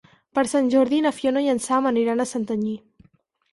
[0.37, 2.75] Per Sant Jordi na Fiona i en Sam aniran a Santanyí.